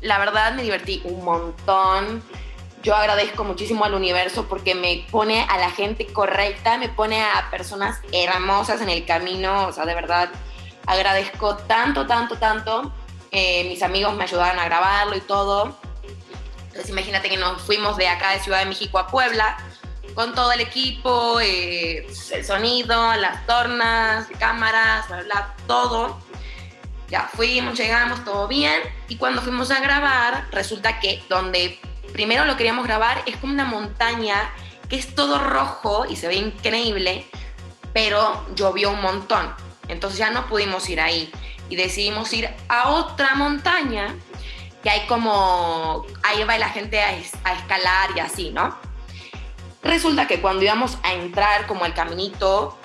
La 0.00 0.18
verdad 0.18 0.54
me 0.54 0.62
divertí 0.62 1.00
un 1.04 1.24
montón. 1.24 2.22
Yo 2.84 2.94
agradezco 2.94 3.44
muchísimo 3.44 3.86
al 3.86 3.94
universo 3.94 4.46
porque 4.46 4.74
me 4.74 5.06
pone 5.10 5.46
a 5.48 5.56
la 5.56 5.70
gente 5.70 6.06
correcta, 6.06 6.76
me 6.76 6.90
pone 6.90 7.22
a 7.22 7.48
personas 7.50 7.98
hermosas 8.12 8.82
en 8.82 8.90
el 8.90 9.06
camino. 9.06 9.68
O 9.68 9.72
sea, 9.72 9.86
de 9.86 9.94
verdad 9.94 10.28
agradezco 10.84 11.56
tanto, 11.56 12.06
tanto, 12.06 12.36
tanto. 12.36 12.92
Eh, 13.30 13.64
mis 13.70 13.82
amigos 13.82 14.14
me 14.14 14.24
ayudaron 14.24 14.58
a 14.58 14.66
grabarlo 14.66 15.16
y 15.16 15.22
todo. 15.22 15.78
Entonces 16.66 16.90
imagínate 16.90 17.30
que 17.30 17.38
nos 17.38 17.62
fuimos 17.62 17.96
de 17.96 18.06
acá 18.06 18.32
de 18.32 18.40
Ciudad 18.40 18.58
de 18.58 18.66
México 18.66 18.98
a 18.98 19.06
Puebla 19.06 19.56
con 20.14 20.34
todo 20.34 20.52
el 20.52 20.60
equipo, 20.60 21.40
eh, 21.40 22.06
el 22.32 22.44
sonido, 22.44 23.14
las 23.16 23.46
tornas, 23.46 24.28
cámaras, 24.38 25.08
bla, 25.08 25.54
todo. 25.66 26.20
Ya 27.08 27.30
fuimos, 27.34 27.78
llegamos, 27.78 28.22
todo 28.26 28.46
bien. 28.46 28.82
Y 29.08 29.16
cuando 29.16 29.40
fuimos 29.40 29.70
a 29.70 29.80
grabar, 29.80 30.48
resulta 30.50 31.00
que 31.00 31.22
donde 31.30 31.80
primero 32.12 32.44
lo 32.44 32.56
queríamos 32.56 32.86
grabar 32.86 33.22
es 33.26 33.36
como 33.36 33.52
una 33.52 33.64
montaña 33.64 34.50
que 34.88 34.96
es 34.96 35.14
todo 35.14 35.38
rojo 35.38 36.04
y 36.08 36.16
se 36.16 36.28
ve 36.28 36.34
increíble, 36.36 37.26
pero 37.92 38.44
llovió 38.54 38.90
un 38.90 39.00
montón. 39.00 39.52
Entonces 39.88 40.18
ya 40.18 40.30
no 40.30 40.46
pudimos 40.46 40.88
ir 40.88 41.00
ahí 41.00 41.32
y 41.68 41.76
decidimos 41.76 42.32
ir 42.32 42.48
a 42.68 42.90
otra 42.90 43.34
montaña 43.34 44.14
que 44.82 44.90
hay 44.90 45.06
como, 45.06 46.04
ahí 46.22 46.44
va 46.44 46.58
la 46.58 46.68
gente 46.68 47.00
a, 47.00 47.14
es- 47.16 47.32
a 47.44 47.54
escalar 47.54 48.10
y 48.16 48.20
así, 48.20 48.50
¿no? 48.50 48.76
Resulta 49.82 50.26
que 50.26 50.40
cuando 50.40 50.64
íbamos 50.64 50.98
a 51.02 51.12
entrar 51.14 51.66
como 51.66 51.84
al 51.84 51.94
caminito, 51.94 52.78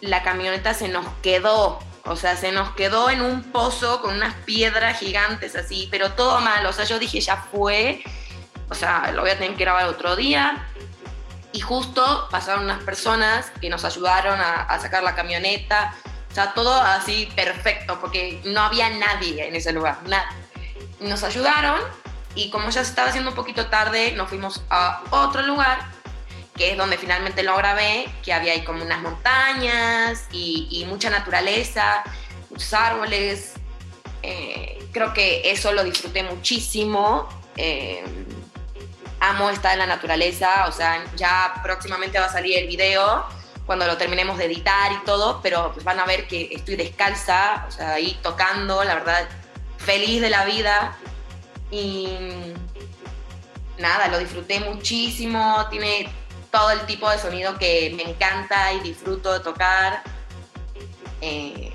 la 0.00 0.22
camioneta 0.22 0.72
se 0.74 0.88
nos 0.88 1.06
quedó, 1.22 1.78
o 2.04 2.16
sea, 2.16 2.36
se 2.36 2.52
nos 2.52 2.70
quedó 2.70 3.10
en 3.10 3.20
un 3.20 3.42
pozo 3.52 4.00
con 4.00 4.14
unas 4.14 4.34
piedras 4.44 4.98
gigantes 5.00 5.56
así, 5.56 5.88
pero 5.90 6.12
todo 6.12 6.40
mal, 6.40 6.64
o 6.66 6.72
sea, 6.72 6.84
yo 6.84 6.98
dije, 6.98 7.20
ya 7.20 7.36
fue, 7.36 8.02
o 8.68 8.74
sea, 8.74 9.10
lo 9.12 9.22
voy 9.22 9.30
a 9.30 9.38
tener 9.38 9.56
que 9.56 9.64
grabar 9.64 9.86
otro 9.86 10.16
día. 10.16 10.66
Y 11.52 11.60
justo 11.60 12.28
pasaron 12.30 12.64
unas 12.64 12.82
personas 12.82 13.50
que 13.60 13.70
nos 13.70 13.84
ayudaron 13.84 14.38
a, 14.40 14.62
a 14.62 14.78
sacar 14.78 15.02
la 15.02 15.14
camioneta, 15.14 15.94
o 16.30 16.34
sea, 16.34 16.52
todo 16.52 16.74
así 16.74 17.30
perfecto, 17.34 17.98
porque 17.98 18.42
no 18.44 18.60
había 18.60 18.90
nadie 18.90 19.48
en 19.48 19.54
ese 19.54 19.72
lugar, 19.72 19.98
nada. 20.06 20.28
Nos 21.00 21.24
ayudaron 21.24 21.80
y 22.34 22.50
como 22.50 22.68
ya 22.68 22.84
se 22.84 22.90
estaba 22.90 23.08
haciendo 23.08 23.30
un 23.30 23.36
poquito 23.36 23.66
tarde, 23.66 24.12
nos 24.12 24.28
fuimos 24.28 24.62
a 24.68 25.02
otro 25.10 25.42
lugar 25.42 25.96
que 26.56 26.72
es 26.72 26.76
donde 26.76 26.96
finalmente 26.96 27.42
lo 27.42 27.56
grabé, 27.56 28.08
que 28.24 28.32
había 28.32 28.52
ahí 28.52 28.64
como 28.64 28.82
unas 28.82 29.00
montañas 29.02 30.26
y, 30.32 30.68
y 30.70 30.84
mucha 30.86 31.10
naturaleza, 31.10 32.02
muchos 32.50 32.72
árboles. 32.72 33.54
Eh, 34.22 34.88
creo 34.92 35.12
que 35.12 35.50
eso 35.50 35.72
lo 35.72 35.84
disfruté 35.84 36.22
muchísimo. 36.22 37.28
Eh, 37.56 38.04
amo 39.30 39.50
estar 39.50 39.72
en 39.72 39.80
la 39.80 39.86
naturaleza, 39.86 40.66
o 40.68 40.72
sea, 40.72 41.04
ya 41.16 41.60
próximamente 41.62 42.18
va 42.18 42.26
a 42.26 42.32
salir 42.32 42.58
el 42.58 42.66
video 42.66 43.24
cuando 43.66 43.86
lo 43.86 43.96
terminemos 43.96 44.38
de 44.38 44.44
editar 44.44 44.92
y 44.92 45.04
todo, 45.04 45.40
pero 45.42 45.72
pues 45.72 45.84
van 45.84 45.98
a 45.98 46.06
ver 46.06 46.28
que 46.28 46.48
estoy 46.52 46.76
descalza, 46.76 47.66
o 47.68 47.70
sea, 47.70 47.94
ahí 47.94 48.16
tocando, 48.22 48.84
la 48.84 48.94
verdad, 48.94 49.28
feliz 49.78 50.20
de 50.20 50.30
la 50.30 50.44
vida 50.44 50.96
y 51.70 52.08
nada, 53.78 54.08
lo 54.08 54.18
disfruté 54.18 54.60
muchísimo, 54.60 55.66
tiene 55.70 56.08
todo 56.50 56.70
el 56.70 56.80
tipo 56.86 57.10
de 57.10 57.18
sonido 57.18 57.58
que 57.58 57.92
me 57.96 58.04
encanta 58.04 58.72
y 58.72 58.80
disfruto 58.80 59.32
de 59.32 59.40
tocar. 59.40 60.02
Eh, 61.20 61.72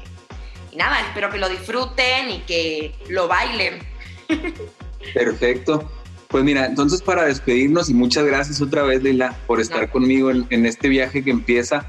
y 0.71 0.75
nada, 0.77 1.01
espero 1.01 1.29
que 1.29 1.37
lo 1.37 1.49
disfruten 1.49 2.31
y 2.31 2.39
que 2.39 2.95
lo 3.09 3.27
bailen. 3.27 3.85
Perfecto. 5.13 5.91
Pues 6.31 6.43
mira, 6.45 6.65
entonces 6.65 7.01
para 7.01 7.25
despedirnos 7.25 7.89
y 7.89 7.93
muchas 7.93 8.23
gracias 8.25 8.61
otra 8.61 8.83
vez, 8.83 9.03
Leila, 9.03 9.35
por 9.47 9.59
estar 9.59 9.91
conmigo 9.91 10.31
en, 10.31 10.47
en 10.49 10.65
este 10.65 10.87
viaje 10.87 11.23
que 11.23 11.29
empieza. 11.31 11.85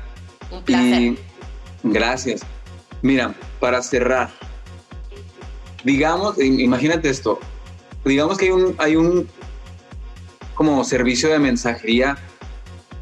Un 0.50 0.62
placer. 0.64 1.00
Y 1.00 1.16
gracias. 1.84 2.42
Mira, 3.02 3.34
para 3.60 3.80
cerrar, 3.82 4.30
digamos, 5.84 6.36
im- 6.38 6.60
imagínate 6.60 7.08
esto, 7.08 7.38
digamos 8.04 8.38
que 8.38 8.46
hay 8.46 8.50
un, 8.50 8.74
hay 8.78 8.96
un 8.96 9.28
como 10.54 10.84
servicio 10.84 11.28
de 11.30 11.38
mensajería 11.38 12.18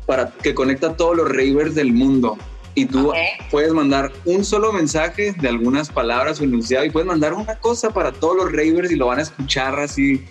para 0.06 0.30
que 0.30 0.54
conecta 0.54 0.88
a 0.88 0.96
todos 0.96 1.16
los 1.16 1.28
ravers 1.28 1.74
del 1.74 1.92
mundo 1.92 2.36
y 2.74 2.84
tú 2.86 3.12
puedes 3.50 3.72
mandar 3.72 4.12
un 4.24 4.44
solo 4.44 4.72
mensaje 4.72 5.32
de 5.38 5.48
algunas 5.48 5.90
palabras 5.90 6.40
o 6.40 6.44
enunciado 6.44 6.84
y 6.84 6.90
puedes 6.90 7.06
mandar 7.06 7.34
una 7.34 7.56
cosa 7.58 7.90
para 7.90 8.12
todos 8.12 8.36
los 8.36 8.46
ravers 8.52 8.90
y 8.90 8.96
lo 8.96 9.06
van 9.06 9.18
a 9.18 9.22
escuchar 9.22 9.78
así, 9.80 10.24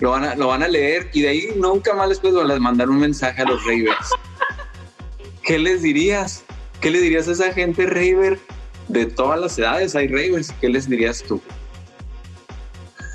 lo 0.00 0.10
van 0.10 0.24
a, 0.24 0.34
lo 0.34 0.48
van 0.48 0.62
a 0.62 0.68
leer 0.68 1.10
y 1.12 1.22
de 1.22 1.28
ahí 1.28 1.48
nunca 1.56 1.94
más 1.94 2.08
les 2.08 2.18
puedes 2.18 2.60
mandar 2.60 2.88
un 2.88 2.98
mensaje 2.98 3.42
a 3.42 3.44
los 3.44 3.62
ravers. 3.64 4.10
¿Qué 5.42 5.58
les 5.58 5.82
dirías? 5.82 6.42
¿Qué 6.80 6.90
le 6.90 7.00
dirías 7.00 7.28
a 7.28 7.32
esa 7.32 7.52
gente 7.52 7.86
raver? 7.86 8.38
De 8.88 9.06
todas 9.06 9.38
las 9.38 9.58
edades 9.58 9.94
hay 9.94 10.08
ravers. 10.08 10.52
¿Qué 10.60 10.68
les 10.68 10.88
dirías 10.88 11.22
tú? 11.22 11.40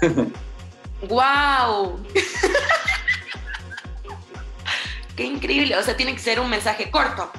¡Wow! 1.10 2.00
¡Qué 5.16 5.24
increíble! 5.24 5.76
O 5.78 5.84
sea, 5.84 5.98
tiene 5.98 6.14
que 6.14 6.20
ser 6.20 6.40
un 6.40 6.50
mensaje 6.50 6.92
corto. 6.92 7.32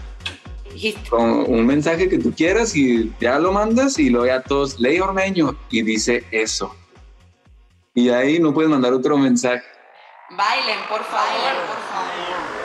Con 1.09 1.51
un 1.51 1.67
mensaje 1.67 2.09
que 2.09 2.19
tú 2.19 2.35
quieras 2.35 2.77
y 2.77 3.13
ya 3.21 3.39
lo 3.39 3.53
mandas 3.53 3.99
y 3.99 4.11
luego 4.11 4.27
ya 4.27 4.43
todos, 4.43 4.79
ley 4.79 5.01
ormeño 5.01 5.57
y 5.71 5.83
dice 5.83 6.25
eso. 6.31 6.75
Y 7.97 8.11
ahí 8.11 8.39
no 8.39 8.53
puedes 8.53 8.71
mandar 8.71 8.93
otro 8.93 9.17
mensaje. 9.17 9.65
Bailen, 10.29 10.81
por 10.87 11.03
favor, 11.03 11.55
por 11.67 11.81
favor. 11.89 12.56